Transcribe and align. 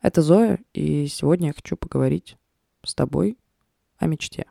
Это 0.00 0.22
Зоя, 0.22 0.58
и 0.74 1.06
сегодня 1.06 1.48
я 1.48 1.52
хочу 1.52 1.76
поговорить 1.76 2.36
с 2.84 2.94
тобой 2.94 3.38
о 3.98 4.06
мечте. 4.06 4.46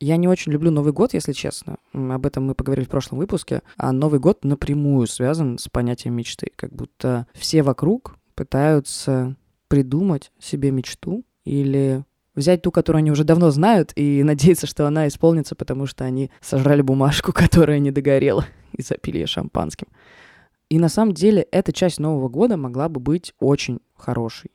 Я 0.00 0.16
не 0.16 0.28
очень 0.28 0.52
люблю 0.52 0.70
Новый 0.70 0.92
год, 0.92 1.14
если 1.14 1.32
честно. 1.32 1.76
Об 1.92 2.26
этом 2.26 2.44
мы 2.44 2.54
поговорили 2.54 2.84
в 2.84 2.90
прошлом 2.90 3.18
выпуске. 3.18 3.62
А 3.76 3.92
Новый 3.92 4.20
год 4.20 4.44
напрямую 4.44 5.06
связан 5.06 5.58
с 5.58 5.68
понятием 5.68 6.14
мечты. 6.14 6.48
Как 6.56 6.72
будто 6.72 7.26
все 7.32 7.62
вокруг 7.62 8.16
пытаются 8.34 9.36
придумать 9.68 10.32
себе 10.38 10.70
мечту 10.70 11.24
или 11.44 12.04
взять 12.34 12.62
ту, 12.62 12.70
которую 12.70 13.00
они 13.00 13.10
уже 13.10 13.24
давно 13.24 13.50
знают, 13.50 13.92
и 13.96 14.22
надеяться, 14.24 14.66
что 14.66 14.86
она 14.86 15.08
исполнится, 15.08 15.54
потому 15.54 15.86
что 15.86 16.04
они 16.04 16.30
сожрали 16.40 16.82
бумажку, 16.82 17.32
которая 17.34 17.78
не 17.78 17.90
догорела, 17.90 18.46
и 18.72 18.82
запили 18.82 19.18
ее 19.18 19.26
шампанским. 19.26 19.88
И 20.70 20.78
на 20.78 20.88
самом 20.88 21.12
деле 21.14 21.46
эта 21.50 21.72
часть 21.72 22.00
Нового 22.00 22.28
года 22.28 22.56
могла 22.56 22.88
бы 22.88 23.00
быть 23.00 23.34
очень 23.38 23.80
хорошей 23.94 24.50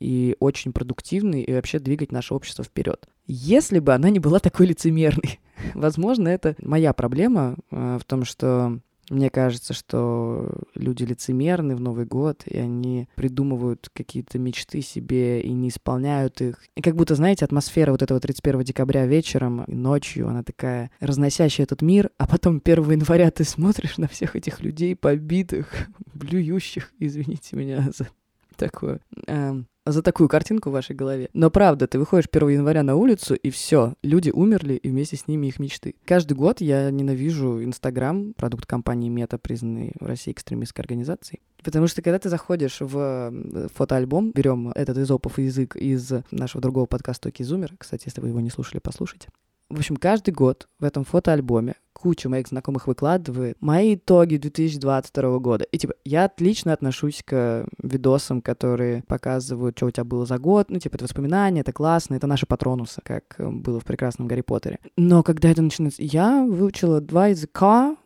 и 0.00 0.36
очень 0.40 0.72
продуктивной, 0.72 1.42
и 1.42 1.52
вообще 1.52 1.78
двигать 1.78 2.12
наше 2.12 2.34
общество 2.34 2.64
вперед. 2.64 3.08
Если 3.26 3.78
бы 3.78 3.94
она 3.94 4.10
не 4.10 4.20
была 4.20 4.38
такой 4.38 4.66
лицемерной. 4.66 5.40
Возможно, 5.74 6.28
это 6.28 6.56
моя 6.60 6.92
проблема 6.92 7.56
э, 7.70 7.98
в 8.00 8.04
том, 8.04 8.24
что 8.24 8.80
мне 9.10 9.30
кажется, 9.30 9.74
что 9.74 10.50
люди 10.74 11.04
лицемерны 11.04 11.76
в 11.76 11.80
Новый 11.80 12.06
год, 12.06 12.42
и 12.46 12.58
они 12.58 13.08
придумывают 13.14 13.90
какие-то 13.92 14.38
мечты 14.38 14.80
себе 14.80 15.40
и 15.40 15.52
не 15.52 15.68
исполняют 15.68 16.40
их. 16.40 16.62
И 16.76 16.82
как 16.82 16.96
будто, 16.96 17.14
знаете, 17.14 17.44
атмосфера 17.44 17.92
вот 17.92 18.02
этого 18.02 18.20
31 18.20 18.62
декабря 18.62 19.06
вечером 19.06 19.64
и 19.64 19.74
ночью, 19.74 20.28
она 20.28 20.42
такая 20.42 20.90
разносящая 21.00 21.64
этот 21.64 21.82
мир, 21.82 22.10
а 22.18 22.26
потом 22.26 22.60
1 22.64 22.90
января 22.90 23.30
ты 23.30 23.44
смотришь 23.44 23.98
на 23.98 24.08
всех 24.08 24.36
этих 24.36 24.60
людей 24.60 24.96
побитых, 24.96 25.72
блюющих, 26.14 26.92
извините 26.98 27.56
меня 27.56 27.90
за 27.96 28.08
такое, 28.56 29.00
эм, 29.26 29.66
за 29.86 30.02
такую 30.02 30.28
картинку 30.28 30.70
в 30.70 30.72
вашей 30.72 30.96
голове. 30.96 31.28
Но 31.32 31.50
правда, 31.50 31.86
ты 31.86 31.98
выходишь 31.98 32.28
1 32.30 32.48
января 32.48 32.82
на 32.82 32.96
улицу, 32.96 33.34
и 33.34 33.50
все, 33.50 33.94
люди 34.02 34.30
умерли, 34.30 34.74
и 34.74 34.88
вместе 34.88 35.16
с 35.16 35.28
ними 35.28 35.48
их 35.48 35.58
мечты. 35.58 35.94
Каждый 36.04 36.34
год 36.34 36.60
я 36.60 36.90
ненавижу 36.90 37.62
Инстаграм, 37.62 38.32
продукт 38.34 38.66
компании 38.66 39.08
Мета, 39.08 39.38
признанный 39.38 39.92
в 40.00 40.06
России 40.06 40.32
экстремистской 40.32 40.82
организацией. 40.82 41.40
Потому 41.62 41.86
что 41.86 42.02
когда 42.02 42.18
ты 42.18 42.28
заходишь 42.28 42.78
в 42.80 43.32
фотоальбом, 43.74 44.32
берем 44.32 44.70
этот 44.70 44.98
изопов 44.98 45.38
язык 45.38 45.76
из 45.76 46.12
нашего 46.30 46.60
другого 46.60 46.86
подкаста 46.86 47.30
Кизумер, 47.30 47.74
кстати, 47.78 48.04
если 48.06 48.20
вы 48.20 48.28
его 48.28 48.40
не 48.40 48.50
слушали, 48.50 48.80
послушайте. 48.82 49.28
В 49.74 49.78
общем, 49.78 49.96
каждый 49.96 50.30
год 50.30 50.68
в 50.78 50.84
этом 50.84 51.02
фотоальбоме 51.02 51.74
куча 51.92 52.28
моих 52.28 52.46
знакомых 52.46 52.86
выкладывает 52.86 53.56
мои 53.60 53.96
итоги 53.96 54.36
2022 54.36 55.38
года. 55.40 55.64
И 55.64 55.78
типа, 55.78 55.94
я 56.04 56.26
отлично 56.26 56.72
отношусь 56.72 57.24
к 57.24 57.66
видосам, 57.82 58.40
которые 58.40 59.02
показывают, 59.08 59.76
что 59.76 59.86
у 59.86 59.90
тебя 59.90 60.04
было 60.04 60.26
за 60.26 60.38
год. 60.38 60.70
Ну, 60.70 60.78
типа, 60.78 60.94
это 60.94 61.06
воспоминания, 61.06 61.62
это 61.62 61.72
классно, 61.72 62.14
это 62.14 62.28
наши 62.28 62.46
патронусы, 62.46 63.00
как 63.02 63.34
было 63.38 63.80
в 63.80 63.84
прекрасном 63.84 64.28
Гарри 64.28 64.42
Поттере. 64.42 64.78
Но 64.96 65.24
когда 65.24 65.50
это 65.50 65.62
начинается... 65.62 66.02
Я 66.02 66.44
выучила 66.44 67.00
два 67.00 67.28
языка, 67.28 67.96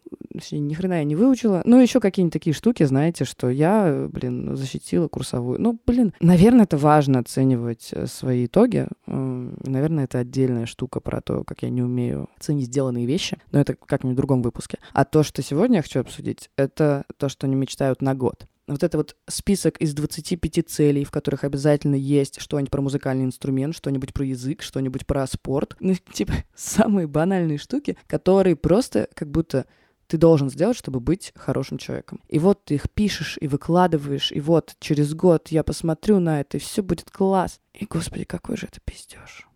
ни 0.53 0.75
хрена 0.75 0.94
я 0.94 1.04
не 1.04 1.16
выучила. 1.16 1.62
Ну, 1.65 1.81
еще 1.81 2.00
какие-нибудь 2.00 2.32
такие 2.32 2.54
штуки, 2.54 2.82
знаете, 2.84 3.25
что 3.25 3.49
я, 3.49 4.09
блин, 4.10 4.56
защитила 4.56 5.09
курсовую. 5.09 5.60
Ну, 5.60 5.78
блин, 5.87 6.12
наверное, 6.21 6.65
это 6.65 6.76
важно 6.76 7.21
оценивать 7.21 7.91
э, 7.93 8.06
свои 8.06 8.47
итоги. 8.47 8.87
Наверное, 9.06 10.04
это 10.04 10.19
отдельная 10.19 10.66
штука 10.66 11.00
про 11.00 11.21
то, 11.21 11.44
как 11.44 11.62
я 11.62 11.71
не 11.71 11.82
умею 11.82 12.28
ценить 12.38 12.66
сделанные 12.66 13.06
вещи. 13.06 13.38
Но 13.53 13.60
это 13.60 13.75
как-нибудь 13.75 14.15
в 14.15 14.19
другом 14.19 14.43
выпуске. 14.43 14.78
А 14.93 15.04
то, 15.04 15.22
что 15.22 15.43
сегодня 15.43 15.76
я 15.76 15.82
хочу 15.82 16.00
обсудить, 16.00 16.50
это 16.56 17.05
то, 17.16 17.28
что 17.28 17.47
они 17.47 17.56
мечтают 17.56 18.03
на 18.03 18.15
год 18.15 18.47
вот 18.69 18.82
это 18.82 18.99
вот 18.99 19.16
список 19.26 19.78
из 19.78 19.94
25 19.94 20.69
целей, 20.69 21.05
в 21.05 21.10
которых 21.10 21.44
обязательно 21.44 21.94
есть 21.94 22.41
что-нибудь 22.41 22.70
про 22.70 22.82
музыкальный 22.82 23.25
инструмент, 23.25 23.75
что-нибудь 23.75 24.12
про 24.12 24.25
язык, 24.25 24.62
что-нибудь 24.62 25.06
про 25.06 25.26
спорт. 25.26 25.75
Ну, 25.81 25.94
типа, 26.12 26.34
самые 26.55 27.06
банальные 27.06 27.59
штуки, 27.59 27.97
которые 28.06 28.56
просто 28.56 29.09
как 29.15 29.31
будто 29.31 29.66
ты 30.09 30.17
должен 30.17 30.51
сделать, 30.51 30.77
чтобы 30.77 31.01
быть 31.01 31.33
хорошим 31.37 31.79
человеком. 31.79 32.21
И 32.29 32.39
вот 32.39 32.65
ты 32.65 32.75
их 32.75 32.91
пишешь 32.91 33.39
и 33.41 33.47
выкладываешь, 33.47 34.33
и 34.33 34.41
вот 34.41 34.75
через 34.81 35.15
год 35.15 35.49
я 35.49 35.63
посмотрю 35.63 36.19
на 36.19 36.41
это, 36.41 36.57
и 36.57 36.61
все 36.61 36.83
будет 36.83 37.11
класс. 37.11 37.61
И, 37.75 37.85
господи, 37.85 38.25
какой 38.25 38.57
же 38.57 38.67
это 38.67 38.81
пиздеж. 38.85 39.47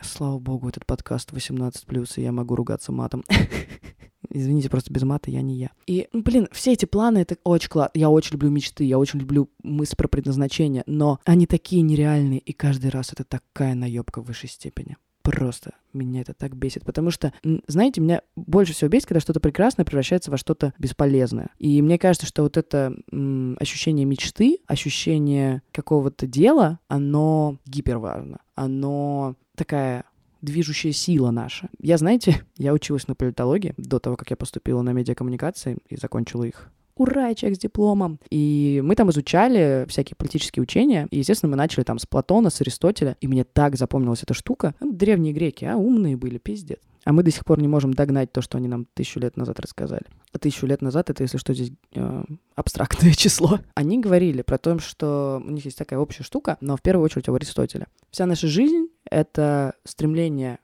Слава 0.00 0.38
богу, 0.38 0.68
этот 0.70 0.86
подкаст 0.86 1.30
18+, 1.32 2.12
и 2.16 2.22
я 2.22 2.32
могу 2.32 2.56
ругаться 2.56 2.90
матом. 2.90 3.22
Извините, 4.30 4.70
просто 4.70 4.92
без 4.92 5.02
мата 5.02 5.30
я 5.30 5.42
не 5.42 5.56
я. 5.56 5.70
И, 5.86 6.08
ну, 6.12 6.22
блин, 6.22 6.48
все 6.52 6.72
эти 6.72 6.86
планы, 6.86 7.18
это 7.18 7.36
очень 7.44 7.68
классно. 7.68 7.98
Я 7.98 8.08
очень 8.08 8.32
люблю 8.32 8.48
мечты, 8.48 8.84
я 8.84 8.98
очень 8.98 9.20
люблю 9.20 9.50
мысль 9.62 9.96
про 9.96 10.08
предназначение, 10.08 10.84
но 10.86 11.20
они 11.24 11.46
такие 11.46 11.82
нереальные, 11.82 12.38
и 12.38 12.52
каждый 12.52 12.90
раз 12.90 13.12
это 13.12 13.24
такая 13.24 13.74
наебка 13.74 14.22
в 14.22 14.26
высшей 14.26 14.48
степени 14.48 14.96
просто 15.22 15.72
меня 15.92 16.20
это 16.22 16.34
так 16.34 16.56
бесит, 16.56 16.84
потому 16.84 17.10
что, 17.10 17.32
знаете, 17.66 18.00
меня 18.00 18.22
больше 18.36 18.72
всего 18.72 18.88
бесит, 18.88 19.06
когда 19.06 19.20
что-то 19.20 19.40
прекрасное 19.40 19.84
превращается 19.84 20.30
во 20.30 20.36
что-то 20.36 20.72
бесполезное. 20.78 21.50
И 21.58 21.82
мне 21.82 21.98
кажется, 21.98 22.26
что 22.26 22.42
вот 22.42 22.56
это 22.56 22.94
м, 23.12 23.56
ощущение 23.60 24.06
мечты, 24.06 24.58
ощущение 24.66 25.62
какого-то 25.72 26.26
дела, 26.26 26.78
оно 26.88 27.58
гиперважно. 27.66 28.38
Оно 28.54 29.36
такая 29.56 30.04
движущая 30.42 30.92
сила 30.92 31.30
наша. 31.30 31.68
Я, 31.80 31.98
знаете, 31.98 32.42
я 32.56 32.72
училась 32.72 33.08
на 33.08 33.14
политологии 33.14 33.74
до 33.76 33.98
того, 33.98 34.16
как 34.16 34.30
я 34.30 34.36
поступила 34.36 34.82
на 34.82 34.92
медиакоммуникации 34.92 35.78
и 35.88 35.96
закончила 35.96 36.44
их 36.44 36.70
ура, 37.00 37.34
человек 37.34 37.58
с 37.58 37.62
дипломом. 37.62 38.20
И 38.30 38.80
мы 38.84 38.94
там 38.94 39.10
изучали 39.10 39.86
всякие 39.88 40.16
политические 40.16 40.62
учения. 40.62 41.08
И, 41.10 41.18
естественно, 41.18 41.50
мы 41.50 41.56
начали 41.56 41.82
там 41.82 41.98
с 41.98 42.06
Платона, 42.06 42.50
с 42.50 42.60
Аристотеля. 42.60 43.16
И 43.20 43.26
мне 43.26 43.44
так 43.44 43.76
запомнилась 43.76 44.22
эта 44.22 44.34
штука. 44.34 44.74
Ну, 44.80 44.92
древние 44.92 45.32
греки, 45.32 45.64
а 45.64 45.76
умные 45.76 46.16
были, 46.16 46.38
пиздец. 46.38 46.78
А 47.04 47.12
мы 47.12 47.22
до 47.22 47.30
сих 47.30 47.46
пор 47.46 47.60
не 47.60 47.68
можем 47.68 47.94
догнать 47.94 48.30
то, 48.30 48.42
что 48.42 48.58
они 48.58 48.68
нам 48.68 48.86
тысячу 48.92 49.20
лет 49.20 49.36
назад 49.38 49.58
рассказали. 49.58 50.04
А 50.32 50.38
тысячу 50.38 50.66
лет 50.66 50.82
назад 50.82 51.08
это, 51.08 51.22
если 51.22 51.38
что, 51.38 51.54
здесь 51.54 51.72
э, 51.94 52.24
абстрактное 52.54 53.12
число. 53.16 53.60
Они 53.74 53.98
говорили 53.98 54.42
про 54.42 54.58
то, 54.58 54.78
что 54.78 55.42
у 55.44 55.50
них 55.50 55.64
есть 55.64 55.78
такая 55.78 55.98
общая 55.98 56.22
штука, 56.22 56.58
но 56.60 56.76
в 56.76 56.82
первую 56.82 57.06
очередь 57.06 57.28
у 57.30 57.34
Аристотеля. 57.34 57.86
Вся 58.10 58.26
наша 58.26 58.46
жизнь— 58.46 58.88
это 59.10 59.74
стремление 59.84 60.58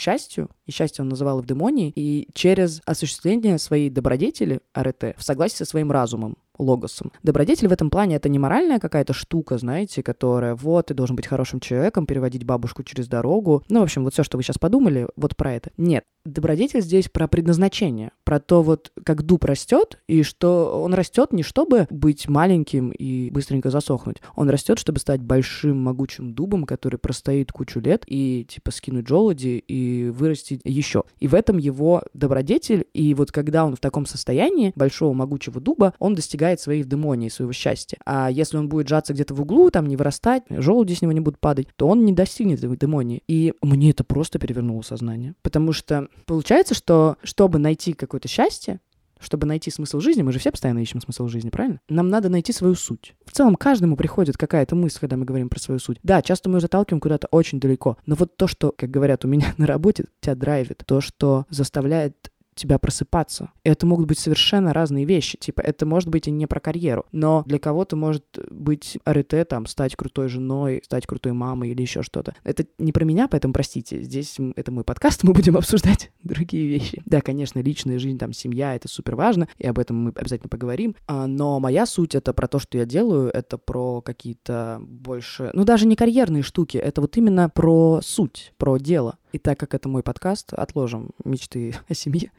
счастью, 0.00 0.50
и 0.66 0.72
счастье 0.72 1.02
он 1.02 1.08
называл 1.08 1.40
в 1.40 1.46
демонии, 1.46 1.92
и 1.94 2.28
через 2.34 2.80
осуществление 2.86 3.58
своей 3.58 3.90
добродетели, 3.90 4.60
арете, 4.72 5.14
в 5.16 5.22
согласии 5.22 5.56
со 5.56 5.64
своим 5.64 5.92
разумом, 5.92 6.36
логосом. 6.58 7.12
Добродетель 7.22 7.68
в 7.68 7.72
этом 7.72 7.90
плане 7.90 8.16
это 8.16 8.28
не 8.28 8.38
моральная 8.38 8.78
какая-то 8.78 9.12
штука, 9.12 9.58
знаете, 9.58 10.02
которая 10.02 10.54
вот 10.54 10.86
ты 10.86 10.94
должен 10.94 11.16
быть 11.16 11.26
хорошим 11.26 11.60
человеком, 11.60 12.06
переводить 12.06 12.44
бабушку 12.44 12.82
через 12.82 13.08
дорогу. 13.08 13.64
Ну, 13.68 13.80
в 13.80 13.84
общем, 13.84 14.04
вот 14.04 14.12
все, 14.12 14.22
что 14.22 14.36
вы 14.36 14.42
сейчас 14.42 14.58
подумали, 14.58 15.08
вот 15.16 15.36
про 15.36 15.54
это. 15.54 15.70
Нет. 15.76 16.04
Добродетель 16.26 16.82
здесь 16.82 17.08
про 17.08 17.28
предназначение, 17.28 18.12
про 18.24 18.40
то 18.40 18.62
вот, 18.62 18.92
как 19.04 19.22
дуб 19.22 19.42
растет, 19.44 19.98
и 20.06 20.22
что 20.22 20.82
он 20.82 20.92
растет 20.92 21.32
не 21.32 21.42
чтобы 21.42 21.86
быть 21.88 22.28
маленьким 22.28 22.90
и 22.90 23.30
быстренько 23.30 23.70
засохнуть. 23.70 24.18
Он 24.36 24.50
растет, 24.50 24.78
чтобы 24.78 24.98
стать 24.98 25.22
большим, 25.22 25.82
могучим 25.82 26.34
дубом, 26.34 26.64
который 26.64 26.98
простоит 26.98 27.52
кучу 27.52 27.80
лет 27.80 28.04
и, 28.06 28.46
типа, 28.48 28.70
скинуть 28.70 29.08
желуди 29.08 29.64
и 29.66 30.10
вырасти 30.10 30.60
еще. 30.64 31.04
И 31.20 31.26
в 31.26 31.34
этом 31.34 31.56
его 31.56 32.02
добродетель, 32.12 32.86
и 32.92 33.14
вот 33.14 33.32
когда 33.32 33.64
он 33.64 33.76
в 33.76 33.80
таком 33.80 34.04
состоянии 34.04 34.72
большого 34.76 35.14
могучего 35.14 35.58
дуба, 35.60 35.94
он 35.98 36.14
достигает 36.14 36.49
достигает 36.50 36.60
своей 36.60 36.84
демонии, 36.84 37.28
своего 37.28 37.52
счастья. 37.52 37.98
А 38.04 38.30
если 38.30 38.56
он 38.56 38.68
будет 38.68 38.88
сжаться 38.88 39.12
где-то 39.12 39.34
в 39.34 39.40
углу, 39.40 39.70
там 39.70 39.86
не 39.86 39.96
вырастать, 39.96 40.42
желуди 40.48 40.94
с 40.94 41.02
него 41.02 41.12
не 41.12 41.20
будут 41.20 41.40
падать, 41.40 41.68
то 41.76 41.88
он 41.88 42.04
не 42.04 42.12
достигнет 42.12 42.58
этой 42.58 42.76
демонии. 42.76 43.22
И 43.28 43.54
мне 43.62 43.90
это 43.90 44.04
просто 44.04 44.38
перевернуло 44.38 44.82
сознание. 44.82 45.34
Потому 45.42 45.72
что 45.72 46.08
получается, 46.26 46.74
что 46.74 47.16
чтобы 47.22 47.58
найти 47.58 47.92
какое-то 47.92 48.28
счастье, 48.28 48.80
чтобы 49.20 49.46
найти 49.46 49.70
смысл 49.70 50.00
жизни, 50.00 50.22
мы 50.22 50.32
же 50.32 50.38
все 50.38 50.50
постоянно 50.50 50.78
ищем 50.78 51.00
смысл 51.00 51.28
жизни, 51.28 51.50
правильно? 51.50 51.78
Нам 51.90 52.08
надо 52.08 52.30
найти 52.30 52.52
свою 52.52 52.74
суть. 52.74 53.14
В 53.26 53.32
целом, 53.32 53.54
каждому 53.54 53.96
приходит 53.96 54.38
какая-то 54.38 54.74
мысль, 54.74 54.98
когда 54.98 55.16
мы 55.18 55.26
говорим 55.26 55.50
про 55.50 55.60
свою 55.60 55.78
суть. 55.78 55.98
Да, 56.02 56.22
часто 56.22 56.48
мы 56.48 56.58
заталкиваем 56.60 57.00
куда-то 57.00 57.28
очень 57.30 57.60
далеко, 57.60 57.98
но 58.06 58.14
вот 58.14 58.38
то, 58.38 58.46
что, 58.46 58.72
как 58.76 58.90
говорят 58.90 59.26
у 59.26 59.28
меня 59.28 59.54
на 59.58 59.66
работе, 59.66 60.04
тебя 60.20 60.34
драйвит, 60.34 60.82
то, 60.86 61.02
что 61.02 61.44
заставляет 61.50 62.30
тебя 62.54 62.78
просыпаться. 62.78 63.50
Это 63.64 63.86
могут 63.86 64.06
быть 64.06 64.18
совершенно 64.18 64.72
разные 64.72 65.04
вещи. 65.04 65.38
Типа, 65.38 65.60
это 65.60 65.86
может 65.86 66.08
быть 66.08 66.28
и 66.28 66.30
не 66.30 66.46
про 66.46 66.60
карьеру, 66.60 67.06
но 67.12 67.42
для 67.46 67.58
кого-то 67.58 67.96
может 67.96 68.24
быть 68.50 68.98
арете, 69.04 69.44
там, 69.44 69.66
стать 69.66 69.96
крутой 69.96 70.28
женой, 70.28 70.82
стать 70.84 71.06
крутой 71.06 71.32
мамой 71.32 71.70
или 71.70 71.82
еще 71.82 72.02
что-то. 72.02 72.34
Это 72.44 72.66
не 72.78 72.92
про 72.92 73.04
меня, 73.04 73.28
поэтому 73.28 73.54
простите. 73.54 74.02
Здесь 74.02 74.36
это 74.56 74.72
мой 74.72 74.84
подкаст, 74.84 75.22
мы 75.24 75.32
будем 75.32 75.56
обсуждать 75.56 76.10
другие 76.22 76.66
вещи. 76.68 77.02
Да, 77.06 77.20
конечно, 77.20 77.60
личная 77.60 77.98
жизнь, 77.98 78.18
там, 78.18 78.32
семья, 78.32 78.74
это 78.74 78.88
супер 78.88 79.16
важно, 79.16 79.48
и 79.58 79.66
об 79.66 79.78
этом 79.78 79.96
мы 80.04 80.12
обязательно 80.14 80.48
поговорим. 80.48 80.96
А, 81.06 81.26
но 81.26 81.60
моя 81.60 81.86
суть— 81.86 82.14
это 82.16 82.32
про 82.32 82.48
то, 82.48 82.58
что 82.58 82.78
я 82.78 82.84
делаю, 82.84 83.30
это 83.32 83.58
про 83.58 84.00
какие-то 84.00 84.78
больше... 84.80 85.50
Ну, 85.54 85.64
даже 85.64 85.86
не 85.86 85.96
карьерные 85.96 86.42
штуки, 86.42 86.76
это 86.76 87.00
вот 87.00 87.16
именно 87.16 87.48
про 87.48 88.00
суть, 88.02 88.52
про 88.58 88.78
дело. 88.78 89.16
И 89.32 89.38
так 89.38 89.58
как 89.58 89.74
это 89.74 89.88
мой 89.88 90.02
подкаст, 90.02 90.52
отложим 90.52 91.10
мечты 91.24 91.74
о 91.88 91.94
семье. 91.94 92.32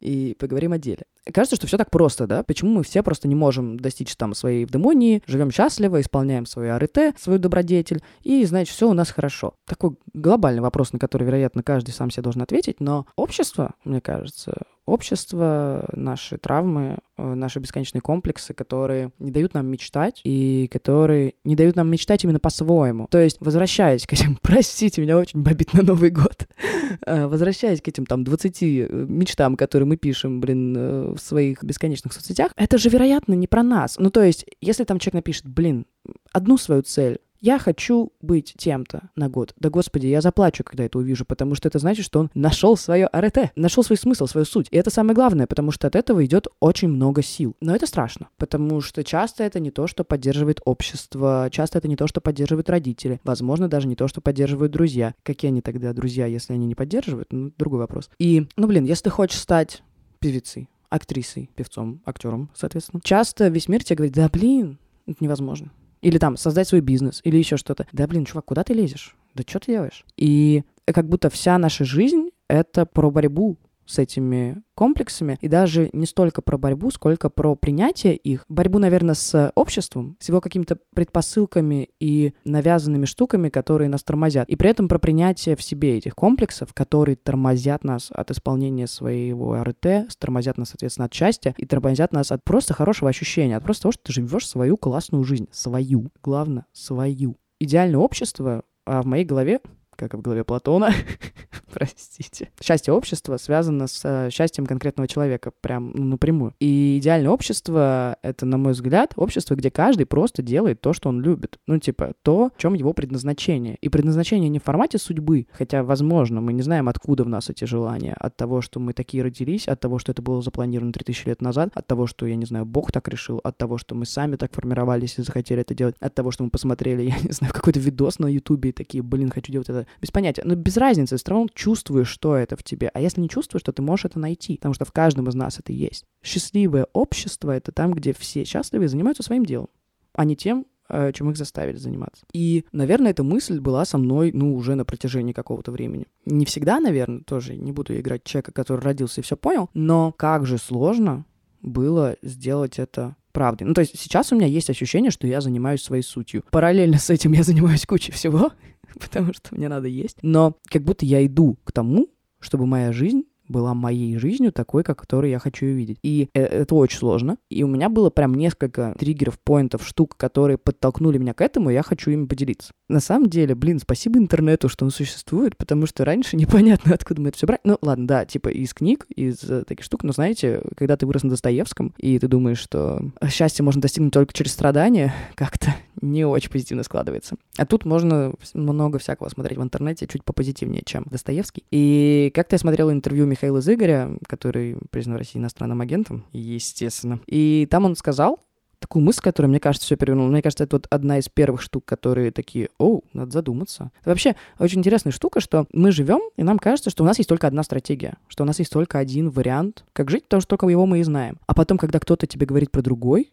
И 0.00 0.34
поговорим 0.38 0.72
о 0.72 0.78
деле. 0.78 1.04
Кажется, 1.32 1.56
что 1.56 1.66
все 1.66 1.78
так 1.78 1.90
просто, 1.90 2.26
да? 2.26 2.42
Почему 2.42 2.70
мы 2.72 2.82
все 2.82 3.02
просто 3.02 3.28
не 3.28 3.34
можем 3.34 3.78
достичь 3.78 4.14
там 4.16 4.34
своей 4.34 4.62
евдемонии, 4.62 5.22
живем 5.26 5.50
счастливо, 5.50 6.00
исполняем 6.00 6.46
свою 6.46 6.74
АРТ, 6.74 7.18
свою 7.18 7.38
добродетель, 7.38 8.02
и, 8.22 8.44
значит, 8.44 8.74
все 8.74 8.88
у 8.88 8.92
нас 8.92 9.10
хорошо. 9.10 9.54
Такой 9.66 9.96
глобальный 10.12 10.60
вопрос, 10.60 10.92
на 10.92 10.98
который, 10.98 11.24
вероятно, 11.24 11.62
каждый 11.62 11.92
сам 11.92 12.10
себе 12.10 12.22
должен 12.22 12.42
ответить, 12.42 12.80
но 12.80 13.06
общество, 13.16 13.74
мне 13.84 14.00
кажется, 14.00 14.54
общество, 14.86 15.88
наши 15.92 16.36
травмы, 16.36 16.98
э, 17.16 17.34
наши 17.34 17.58
бесконечные 17.58 18.02
комплексы, 18.02 18.52
которые 18.52 19.12
не 19.18 19.30
дают 19.30 19.54
нам 19.54 19.66
мечтать 19.66 20.20
и 20.24 20.68
которые 20.70 21.34
не 21.44 21.56
дают 21.56 21.76
нам 21.76 21.88
мечтать 21.88 22.24
именно 22.24 22.38
по-своему. 22.38 23.06
То 23.10 23.18
есть, 23.18 23.38
возвращаясь 23.40 24.06
к 24.06 24.12
этим, 24.12 24.36
простите, 24.42 25.00
меня 25.00 25.16
очень 25.16 25.42
бомбит 25.42 25.72
на 25.72 25.82
Новый 25.82 26.10
год, 26.10 26.46
э, 27.06 27.26
возвращаясь 27.26 27.80
к 27.80 27.88
этим 27.88 28.04
там 28.04 28.24
20 28.24 28.62
э, 28.62 28.88
мечтам, 29.08 29.56
которые 29.56 29.86
мы 29.86 29.96
пишем, 29.96 30.40
блин, 30.40 31.13
в 31.14 31.20
своих 31.20 31.62
бесконечных 31.62 32.12
соцсетях, 32.12 32.52
это 32.56 32.78
же, 32.78 32.88
вероятно, 32.88 33.34
не 33.34 33.46
про 33.46 33.62
нас. 33.62 33.96
Ну, 33.98 34.10
то 34.10 34.22
есть, 34.22 34.44
если 34.60 34.84
там 34.84 34.98
человек 34.98 35.14
напишет, 35.14 35.46
блин, 35.46 35.86
одну 36.32 36.58
свою 36.58 36.82
цель, 36.82 37.18
я 37.44 37.58
хочу 37.58 38.10
быть 38.22 38.54
тем-то 38.56 39.10
на 39.16 39.28
год. 39.28 39.52
Да 39.60 39.68
господи, 39.68 40.06
я 40.06 40.22
заплачу, 40.22 40.64
когда 40.64 40.84
это 40.84 40.96
увижу, 40.96 41.26
потому 41.26 41.54
что 41.54 41.68
это 41.68 41.78
значит, 41.78 42.06
что 42.06 42.20
он 42.20 42.30
нашел 42.32 42.74
свое 42.74 43.06
АРТ, 43.06 43.52
нашел 43.54 43.84
свой 43.84 43.98
смысл, 43.98 44.26
свою 44.26 44.46
суть. 44.46 44.68
И 44.70 44.78
это 44.78 44.88
самое 44.88 45.14
главное, 45.14 45.46
потому 45.46 45.70
что 45.70 45.86
от 45.86 45.94
этого 45.94 46.24
идет 46.24 46.46
очень 46.60 46.88
много 46.88 47.22
сил. 47.22 47.54
Но 47.60 47.76
это 47.76 47.86
страшно, 47.86 48.28
потому 48.38 48.80
что 48.80 49.04
часто 49.04 49.44
это 49.44 49.60
не 49.60 49.70
то, 49.70 49.86
что 49.86 50.04
поддерживает 50.04 50.62
общество, 50.64 51.48
часто 51.50 51.76
это 51.76 51.86
не 51.86 51.96
то, 51.96 52.06
что 52.06 52.22
поддерживают 52.22 52.70
родители, 52.70 53.20
возможно, 53.24 53.68
даже 53.68 53.88
не 53.88 53.94
то, 53.94 54.08
что 54.08 54.22
поддерживают 54.22 54.72
друзья. 54.72 55.14
Какие 55.22 55.50
они 55.50 55.60
тогда 55.60 55.92
друзья, 55.92 56.24
если 56.24 56.54
они 56.54 56.66
не 56.66 56.74
поддерживают? 56.74 57.30
Ну, 57.30 57.52
другой 57.58 57.80
вопрос. 57.80 58.08
И, 58.18 58.48
ну, 58.56 58.66
блин, 58.66 58.84
если 58.84 59.04
ты 59.04 59.10
хочешь 59.10 59.38
стать 59.38 59.82
певицей, 60.18 60.70
актрисой, 60.90 61.50
певцом, 61.54 62.00
актером, 62.04 62.50
соответственно. 62.54 63.00
Часто 63.04 63.48
весь 63.48 63.68
мир 63.68 63.82
тебе 63.84 63.96
говорит, 63.96 64.14
да 64.14 64.28
блин, 64.28 64.78
это 65.06 65.18
невозможно. 65.20 65.70
Или 66.02 66.18
там 66.18 66.36
создать 66.36 66.68
свой 66.68 66.80
бизнес, 66.80 67.20
или 67.24 67.36
еще 67.38 67.56
что-то. 67.56 67.86
Да 67.92 68.06
блин, 68.06 68.24
чувак, 68.24 68.44
куда 68.44 68.62
ты 68.62 68.74
лезешь? 68.74 69.16
Да 69.34 69.42
что 69.46 69.60
ты 69.60 69.72
делаешь? 69.72 70.04
И 70.16 70.62
как 70.86 71.08
будто 71.08 71.30
вся 71.30 71.56
наша 71.58 71.84
жизнь— 71.84 72.30
это 72.48 72.86
про 72.86 73.10
борьбу 73.10 73.56
с 73.86 73.98
этими 73.98 74.62
комплексами, 74.74 75.38
и 75.40 75.48
даже 75.48 75.90
не 75.92 76.06
столько 76.06 76.42
про 76.42 76.58
борьбу, 76.58 76.90
сколько 76.90 77.30
про 77.30 77.54
принятие 77.54 78.16
их, 78.16 78.44
борьбу, 78.48 78.78
наверное, 78.78 79.14
с 79.14 79.52
обществом, 79.54 80.16
с 80.20 80.28
его 80.28 80.40
какими-то 80.40 80.78
предпосылками 80.94 81.90
и 82.00 82.34
навязанными 82.44 83.04
штуками, 83.04 83.48
которые 83.48 83.88
нас 83.88 84.02
тормозят, 84.02 84.48
и 84.48 84.56
при 84.56 84.70
этом 84.70 84.88
про 84.88 84.98
принятие 84.98 85.56
в 85.56 85.62
себе 85.62 85.96
этих 85.96 86.14
комплексов, 86.14 86.74
которые 86.74 87.16
тормозят 87.16 87.84
нас 87.84 88.10
от 88.10 88.30
исполнения 88.30 88.86
своего 88.86 89.62
РТ, 89.62 90.08
тормозят 90.18 90.58
нас, 90.58 90.70
соответственно, 90.70 91.06
от 91.06 91.14
счастья, 91.14 91.54
и 91.56 91.66
тормозят 91.66 92.12
нас 92.12 92.32
от 92.32 92.42
просто 92.44 92.74
хорошего 92.74 93.10
ощущения, 93.10 93.56
от 93.56 93.64
просто 93.64 93.82
того, 93.82 93.92
что 93.92 94.04
ты 94.04 94.12
живешь 94.12 94.48
свою 94.48 94.76
классную 94.76 95.24
жизнь, 95.24 95.48
свою, 95.52 96.10
главное, 96.22 96.66
свою. 96.72 97.36
Идеальное 97.60 98.00
общество, 98.00 98.64
а 98.86 99.02
в 99.02 99.06
моей 99.06 99.24
голове 99.24 99.60
как 99.96 100.14
в 100.14 100.20
голове 100.20 100.44
Платона, 100.44 100.92
простите. 101.72 102.50
Счастье 102.62 102.92
общества 102.92 103.36
связано 103.36 103.86
с 103.86 104.00
э, 104.04 104.30
счастьем 104.30 104.66
конкретного 104.66 105.08
человека, 105.08 105.52
прям 105.60 105.92
ну, 105.94 106.04
напрямую. 106.04 106.54
И 106.60 106.98
идеальное 106.98 107.30
общество— 107.30 108.16
это, 108.22 108.46
на 108.46 108.58
мой 108.58 108.72
взгляд, 108.72 109.12
общество, 109.16 109.54
где 109.54 109.70
каждый 109.70 110.06
просто 110.06 110.42
делает 110.42 110.80
то, 110.80 110.92
что 110.92 111.08
он 111.08 111.20
любит. 111.20 111.58
Ну, 111.66 111.78
типа, 111.78 112.14
то, 112.22 112.50
в 112.56 112.60
чем 112.60 112.74
его 112.74 112.92
предназначение. 112.92 113.76
И 113.80 113.88
предназначение 113.88 114.48
не 114.48 114.58
в 114.58 114.64
формате 114.64 114.98
судьбы, 114.98 115.46
хотя, 115.52 115.82
возможно, 115.82 116.40
мы 116.40 116.52
не 116.52 116.62
знаем, 116.62 116.88
откуда 116.88 117.24
в 117.24 117.28
нас 117.28 117.50
эти 117.50 117.64
желания. 117.64 118.14
От 118.18 118.36
того, 118.36 118.60
что 118.60 118.80
мы 118.80 118.92
такие 118.92 119.22
родились, 119.22 119.68
от 119.68 119.80
того, 119.80 119.98
что 119.98 120.12
это 120.12 120.22
было 120.22 120.42
запланировано 120.42 120.92
3000 120.92 121.28
лет 121.28 121.42
назад, 121.42 121.70
от 121.74 121.86
того, 121.86 122.06
что, 122.06 122.26
я 122.26 122.36
не 122.36 122.46
знаю, 122.46 122.64
Бог 122.64 122.92
так 122.92 123.08
решил, 123.08 123.40
от 123.42 123.56
того, 123.58 123.78
что 123.78 123.94
мы 123.94 124.06
сами 124.06 124.36
так 124.36 124.52
формировались 124.52 125.18
и 125.18 125.22
захотели 125.22 125.62
это 125.62 125.74
делать, 125.74 125.96
от 126.00 126.14
того, 126.14 126.30
что 126.30 126.44
мы 126.44 126.50
посмотрели, 126.50 127.02
я 127.10 127.18
не 127.22 127.32
знаю, 127.32 127.52
какой-то 127.52 127.80
видос 127.80 128.18
на 128.18 128.26
Ютубе 128.26 128.70
и 128.70 128.72
такие, 128.72 129.02
блин, 129.02 129.30
хочу 129.30 129.52
делать 129.52 129.68
это 129.68 129.83
без 130.00 130.10
понятия. 130.10 130.42
Но 130.44 130.54
без 130.54 130.76
разницы, 130.76 131.16
все 131.16 131.30
равно 131.30 131.48
чувствуешь, 131.54 132.08
что 132.08 132.36
это 132.36 132.56
в 132.56 132.62
тебе. 132.62 132.90
А 132.92 133.00
если 133.00 133.20
не 133.20 133.28
чувствуешь, 133.28 133.62
то 133.62 133.72
ты 133.72 133.82
можешь 133.82 134.06
это 134.06 134.18
найти, 134.18 134.56
потому 134.56 134.74
что 134.74 134.84
в 134.84 134.92
каждом 134.92 135.28
из 135.28 135.34
нас 135.34 135.58
это 135.58 135.72
есть. 135.72 136.04
Счастливое 136.22 136.86
общество— 136.92 137.50
это 137.56 137.72
там, 137.72 137.92
где 137.92 138.12
все 138.12 138.44
счастливы 138.44 138.84
и 138.84 138.88
занимаются 138.88 139.22
своим 139.22 139.44
делом, 139.44 139.68
а 140.14 140.24
не 140.24 140.36
тем, 140.36 140.66
э, 140.88 141.12
чем 141.12 141.30
их 141.30 141.36
заставили 141.36 141.76
заниматься. 141.76 142.24
И, 142.32 142.64
наверное, 142.72 143.10
эта 143.10 143.22
мысль 143.22 143.60
была 143.60 143.84
со 143.84 143.98
мной, 143.98 144.32
ну, 144.32 144.54
уже 144.54 144.74
на 144.74 144.84
протяжении 144.84 145.32
какого-то 145.32 145.72
времени. 145.72 146.06
Не 146.24 146.44
всегда, 146.44 146.80
наверное, 146.80 147.22
тоже 147.22 147.56
не 147.56 147.72
буду 147.72 147.98
играть 147.98 148.24
человека, 148.24 148.52
который 148.52 148.80
родился 148.80 149.20
и 149.20 149.24
все 149.24 149.36
понял, 149.36 149.70
но 149.74 150.12
как 150.12 150.46
же 150.46 150.58
сложно 150.58 151.24
было 151.62 152.16
сделать 152.22 152.78
это 152.78 153.16
правдой. 153.34 153.66
Ну, 153.66 153.74
то 153.74 153.82
есть 153.82 154.00
сейчас 154.00 154.32
у 154.32 154.36
меня 154.36 154.46
есть 154.46 154.70
ощущение, 154.70 155.10
что 155.10 155.26
я 155.26 155.42
занимаюсь 155.42 155.82
своей 155.82 156.02
сутью. 156.02 156.44
Параллельно 156.50 156.98
с 156.98 157.10
этим 157.10 157.32
я 157.32 157.42
занимаюсь 157.42 157.84
кучей 157.84 158.12
всего, 158.12 158.52
потому 158.98 159.34
что 159.34 159.54
мне 159.54 159.68
надо 159.68 159.88
есть. 159.88 160.16
Но 160.22 160.56
как 160.70 160.82
будто 160.82 161.04
я 161.04 161.26
иду 161.26 161.58
к 161.64 161.72
тому, 161.72 162.08
чтобы 162.40 162.64
моя 162.64 162.92
жизнь 162.92 163.24
была 163.48 163.74
моей 163.74 164.16
жизнью 164.18 164.52
такой, 164.52 164.82
как 164.82 164.98
которую 164.98 165.30
я 165.30 165.38
хочу 165.38 165.66
ее 165.66 165.74
видеть. 165.74 165.98
И 166.02 166.28
э, 166.34 166.42
это 166.42 166.74
очень 166.74 166.98
сложно. 166.98 167.36
И 167.50 167.62
у 167.62 167.68
меня 167.68 167.88
было 167.88 168.10
прям 168.10 168.34
несколько 168.34 168.94
триггеров, 168.98 169.38
поинтов, 169.38 169.86
штук, 169.86 170.16
которые 170.16 170.58
подтолкнули 170.58 171.18
меня 171.18 171.34
к 171.34 171.40
этому, 171.40 171.70
и 171.70 171.74
я 171.74 171.82
хочу 171.82 172.10
ими 172.10 172.26
поделиться. 172.26 172.72
На 172.88 173.00
самом 173.00 173.28
деле, 173.28 173.54
блин, 173.54 173.78
спасибо 173.78 174.18
интернету, 174.18 174.68
что 174.68 174.84
он 174.84 174.90
существует, 174.90 175.56
потому 175.56 175.86
что 175.86 176.04
раньше 176.04 176.36
непонятно, 176.36 176.94
откуда 176.94 177.20
мы 177.20 177.28
это 177.28 177.36
все 177.36 177.46
брать. 177.46 177.60
Ну, 177.64 177.78
ладно, 177.82 178.06
да, 178.06 178.24
типа 178.24 178.48
из 178.48 178.72
книг, 178.72 179.06
из 179.14 179.42
э, 179.44 179.64
таких 179.64 179.84
штук, 179.84 180.04
но 180.04 180.12
знаете, 180.12 180.62
когда 180.76 180.96
ты 180.96 181.06
вырос 181.06 181.22
на 181.22 181.30
Достоевском, 181.30 181.94
и 181.98 182.18
ты 182.18 182.28
думаешь, 182.28 182.58
что 182.58 183.00
счастье 183.28 183.62
можно 183.62 183.82
достигнуть 183.82 184.12
только 184.12 184.32
через 184.32 184.52
страдания, 184.52 185.14
как-то 185.34 185.74
не 186.04 186.24
очень 186.24 186.50
позитивно 186.50 186.82
складывается. 186.82 187.36
А 187.56 187.66
тут 187.66 187.84
можно 187.84 188.32
много 188.52 188.98
всякого 188.98 189.28
смотреть 189.28 189.58
в 189.58 189.62
интернете, 189.62 190.06
чуть 190.06 190.24
попозитивнее, 190.24 190.82
чем 190.84 191.04
Достоевский. 191.10 191.64
И 191.70 192.30
как-то 192.34 192.54
я 192.54 192.58
смотрел 192.58 192.90
интервью 192.90 193.26
Михаила 193.26 193.60
Зыгоря, 193.60 194.16
который 194.26 194.76
признан 194.90 195.16
в 195.16 195.18
России 195.18 195.38
иностранным 195.38 195.80
агентом, 195.80 196.24
естественно. 196.32 197.20
И 197.26 197.66
там 197.70 197.84
он 197.84 197.96
сказал, 197.96 198.40
такую 198.84 199.02
мысль, 199.02 199.22
которая, 199.22 199.48
мне 199.48 199.60
кажется, 199.60 199.86
все 199.86 199.96
перевернула. 199.96 200.28
Мне 200.28 200.42
кажется, 200.42 200.64
это 200.64 200.76
вот 200.76 200.86
одна 200.90 201.18
из 201.18 201.28
первых 201.28 201.62
штук, 201.62 201.86
которые 201.86 202.30
такие, 202.30 202.68
о, 202.78 203.00
надо 203.14 203.30
задуматься. 203.30 203.90
Это 204.02 204.10
вообще 204.10 204.36
очень 204.58 204.80
интересная 204.80 205.12
штука, 205.12 205.40
что 205.40 205.66
мы 205.72 205.90
живем, 205.90 206.20
и 206.36 206.42
нам 206.42 206.58
кажется, 206.58 206.90
что 206.90 207.02
у 207.02 207.06
нас 207.06 207.16
есть 207.16 207.28
только 207.28 207.46
одна 207.46 207.62
стратегия, 207.62 208.18
что 208.28 208.44
у 208.44 208.46
нас 208.46 208.58
есть 208.58 208.70
только 208.70 208.98
один 208.98 209.30
вариант, 209.30 209.84
как 209.94 210.10
жить, 210.10 210.24
потому 210.24 210.42
что 210.42 210.50
только 210.50 210.68
его 210.68 210.84
мы 210.84 211.00
и 211.00 211.02
знаем. 211.02 211.38
А 211.46 211.54
потом, 211.54 211.78
когда 211.78 211.98
кто-то 211.98 212.26
тебе 212.26 212.44
говорит 212.44 212.70
про 212.70 212.82
другой, 212.82 213.32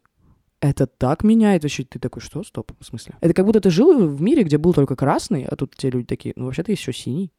это 0.62 0.86
так 0.86 1.24
меняет 1.24 1.64
вообще. 1.64 1.84
Ты 1.84 2.00
такой, 2.00 2.22
что? 2.22 2.44
Стоп, 2.44 2.72
в 2.80 2.86
смысле? 2.86 3.16
Это 3.20 3.34
как 3.34 3.46
будто 3.46 3.60
ты 3.60 3.70
жил 3.72 4.08
в 4.08 4.22
мире, 4.22 4.44
где 4.44 4.58
был 4.58 4.74
только 4.74 4.96
красный, 4.96 5.44
а 5.46 5.56
тут 5.56 5.76
те 5.76 5.90
люди 5.90 6.06
такие, 6.06 6.34
ну, 6.38 6.46
вообще-то 6.46 6.72
есть 6.72 6.82
еще 6.82 6.94
синий. 6.94 7.32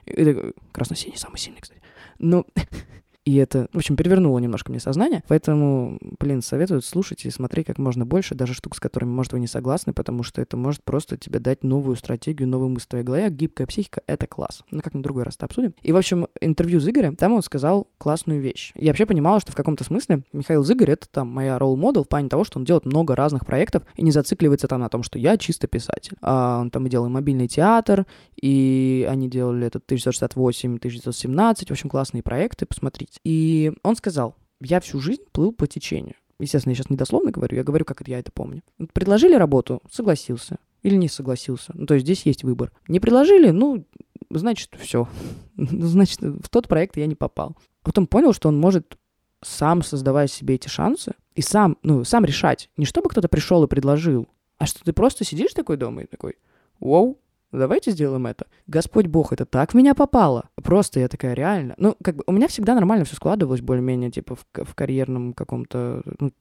Красно-синий 0.73 1.17
самый 1.17 1.38
сильный, 1.38 1.61
кстати. 1.61 1.81
Ну, 2.19 2.45
И 3.25 3.37
это, 3.37 3.69
в 3.73 3.76
общем, 3.76 3.97
перевернуло 3.97 4.38
немножко 4.38 4.73
мне 4.73 4.81
сознание. 4.81 5.23
Поэтому, 5.29 5.99
блин, 6.19 6.43
советую 6.43 6.83
слушать 6.83 7.25
и 7.25 7.31
смотреть 7.31 7.67
как 7.67 7.79
можно 7.79 8.05
больше, 8.05 8.35
даже 8.35 8.52
штук, 8.52 8.75
с 8.75 8.81
которыми, 8.81 9.11
может, 9.11 9.33
вы 9.33 9.41
не 9.41 9.47
согласны, 9.47 9.93
потому 9.93 10.23
что 10.25 10.41
это 10.41 10.57
может 10.57 10.83
просто 10.83 11.17
тебе 11.17 11.38
дать 11.38 11.62
новую 11.62 11.97
стратегию, 11.97 12.49
новую 12.49 12.71
мысль 12.71 12.87
в 12.87 12.88
твоей 12.88 13.05
голове. 13.05 13.31
Гибкая 13.31 13.67
психика— 13.67 14.02
это 14.07 14.26
класс. 14.26 14.64
Ну, 14.71 14.81
как 14.81 14.95
на 14.95 15.02
другой 15.02 15.23
раз 15.23 15.37
это 15.37 15.47
обсудим. 15.47 15.75
И, 15.83 15.93
в 15.93 15.97
общем, 15.97 16.26
интервью 16.41 16.81
с 16.81 16.88
Игорем, 16.88 17.14
там 17.14 17.33
он 17.33 17.43
сказал 17.43 17.87
классную 17.99 18.41
вещь. 18.41 18.73
Я 18.75 18.91
вообще 18.91 19.07
понимала, 19.07 19.38
что 19.41 19.52
в 19.52 19.55
каком-то 19.55 19.85
смысле 19.85 20.25
Михаил 20.33 20.64
Зыгорь— 20.64 20.91
это 20.93 21.09
там 21.09 21.29
моя 21.29 21.59
ролл-модел 21.59 22.05
в 22.05 22.09
плане 22.09 22.29
того, 22.29 22.43
что 22.43 22.59
он 22.59 22.64
делает 22.64 22.87
много 22.87 23.14
разных 23.14 23.47
проектов 23.47 23.85
и 23.95 24.02
не 24.02 24.11
зацикливается 24.11 24.67
там 24.67 24.81
на 24.81 24.88
том, 24.88 25.05
что 25.05 25.19
я 25.19 25.37
чисто 25.37 25.69
писатель. 25.69 26.17
А 26.21 26.61
он 26.61 26.71
там 26.71 26.87
и 26.87 26.91
делал 26.91 27.09
мобильный 27.09 27.47
театр, 27.47 28.07
и 28.41 29.07
они 29.09 29.29
делали 29.29 29.67
этот 29.67 29.85
1968, 29.85 30.76
1917, 30.76 31.69
в 31.69 31.71
общем, 31.71 31.88
классные 31.88 32.23
проекты, 32.23 32.67
посмотрите. 32.67 33.12
И 33.25 33.73
он 33.83 33.97
сказал, 33.97 34.35
я 34.61 34.81
всю 34.81 35.00
жизнь 35.00 35.23
плыл 35.33 35.52
по 35.52 35.66
течению. 35.66 36.14
Естественно, 36.38 36.73
я 36.73 36.76
сейчас 36.76 36.90
недословно 36.90 37.31
говорю, 37.31 37.57
я 37.57 37.62
говорю, 37.62 37.85
как 37.85 38.07
я 38.09 38.19
это 38.19 38.33
помню. 38.33 38.62
Предложили 38.92 39.35
работу, 39.35 39.83
согласился. 39.90 40.59
Или 40.83 40.97
не 40.97 41.09
согласился. 41.09 41.71
Ну, 41.75 41.87
то 41.87 41.95
есть 41.95 42.04
здесь 42.04 42.26
есть 42.26 42.42
выбор. 42.42 42.73
Не 42.88 42.99
предложили, 42.99 43.50
ну, 43.50 43.87
значит, 44.31 44.71
все. 44.78 45.09
значит, 45.57 46.21
в 46.21 46.49
тот 46.49 46.66
проект 46.66 46.97
я 46.97 47.07
не 47.07 47.14
попал. 47.14 47.57
Потом 47.83 48.07
понял, 48.07 48.33
что 48.33 48.49
он 48.49 48.59
может 48.59 48.99
сам 49.42 49.83
создавая 49.83 50.26
себе 50.26 50.57
эти 50.57 50.69
шансы 50.69 51.14
и 51.35 51.42
сам, 51.42 51.78
ну, 51.83 52.04
сам 52.04 52.25
решать. 52.25 52.71
Не 52.76 52.85
чтобы 52.85 53.09
кто-то 53.09 53.28
пришел 53.28 53.62
и 53.64 53.69
предложил, 53.69 54.28
а 54.59 54.66
что 54.66 54.83
ты 54.85 54.92
просто 54.92 55.25
сидишь 55.25 55.52
такой 55.52 55.76
дома 55.76 56.02
и 56.02 56.07
такой, 56.07 56.37
вау, 56.81 57.19
давайте 57.52 57.90
сделаем 57.90 58.26
это. 58.26 58.47
Господь 58.66 59.06
Бог, 59.06 59.32
это 59.32 59.44
так 59.44 59.73
в 59.73 59.75
меня 59.76 59.94
попало. 59.94 60.49
Просто 60.62 61.00
я 61.00 61.09
такая, 61.09 61.35
реально. 61.35 61.75
Ну, 61.76 61.97
как 62.02 62.16
бы 62.16 62.25
у 62.26 62.32
меня 62.32 62.49
всегда 62.49 62.75
нормально 62.75 63.04
все 63.04 63.16
складывалось 63.16 63.61
более-менее, 63.61 64.11
типа, 64.11 64.37
в, 64.37 64.64
в 64.64 64.75
карьерном 64.75 65.32
каком-то, 65.32 66.02
ну, 66.18 66.32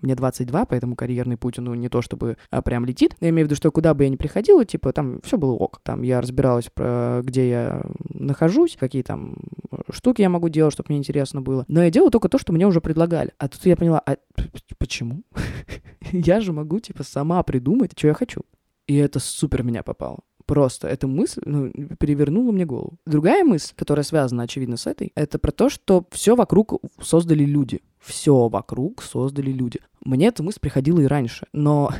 Мне 0.00 0.14
22, 0.14 0.66
поэтому 0.66 0.94
карьерный 0.94 1.36
путь, 1.36 1.58
ну, 1.58 1.74
не 1.74 1.88
то 1.88 2.02
чтобы 2.02 2.36
а, 2.50 2.62
прям 2.62 2.84
летит. 2.84 3.16
Я 3.20 3.30
имею 3.30 3.46
в 3.46 3.48
виду, 3.48 3.56
что 3.56 3.70
куда 3.72 3.94
бы 3.94 4.04
я 4.04 4.10
ни 4.10 4.16
приходила, 4.16 4.64
типа, 4.64 4.92
там 4.92 5.20
все 5.22 5.38
было 5.38 5.52
ок. 5.52 5.80
Там 5.82 6.02
я 6.02 6.20
разбиралась, 6.20 6.68
про 6.72 7.20
где 7.24 7.48
я 7.48 7.82
нахожусь, 8.08 8.76
какие 8.78 9.02
там 9.02 9.36
штуки 9.90 10.22
я 10.22 10.28
могу 10.28 10.48
делать, 10.48 10.72
чтобы 10.72 10.88
мне 10.90 10.98
интересно 10.98 11.42
было. 11.42 11.64
Но 11.68 11.82
я 11.82 11.90
делала 11.90 12.10
только 12.10 12.28
то, 12.28 12.38
что 12.38 12.52
мне 12.52 12.66
уже 12.66 12.80
предлагали. 12.80 13.32
А 13.38 13.48
тут 13.48 13.64
я 13.66 13.76
поняла, 13.76 14.00
а 14.04 14.16
почему? 14.78 15.22
я 16.12 16.40
же 16.40 16.52
могу, 16.52 16.80
типа, 16.80 17.02
сама 17.02 17.42
придумать, 17.42 17.92
что 17.96 18.08
я 18.08 18.14
хочу. 18.14 18.42
И 18.86 18.96
это 18.96 19.20
супер 19.20 19.62
меня 19.62 19.82
попало. 19.82 20.20
Просто 20.48 20.88
эта 20.88 21.06
мысль 21.06 21.42
ну, 21.44 21.70
перевернула 22.00 22.52
мне 22.52 22.64
голову. 22.64 22.94
Другая 23.04 23.44
мысль, 23.44 23.74
которая 23.76 24.02
связана, 24.02 24.44
очевидно, 24.44 24.78
с 24.78 24.86
этой, 24.86 25.12
это 25.14 25.38
про 25.38 25.52
то, 25.52 25.68
что 25.68 26.06
все 26.10 26.34
вокруг 26.34 26.80
создали 27.02 27.44
люди. 27.44 27.82
Все 28.00 28.48
вокруг 28.48 29.02
создали 29.02 29.52
люди. 29.52 29.80
Мне 30.06 30.28
эта 30.28 30.42
мысль 30.42 30.58
приходила 30.58 31.00
и 31.00 31.06
раньше, 31.06 31.48
но 31.52 31.92